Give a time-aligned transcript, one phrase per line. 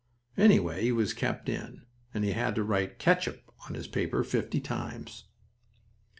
[0.35, 4.59] Anyway he was kept in, and he had to write "ketchup" on his paper fifty
[4.59, 5.25] times.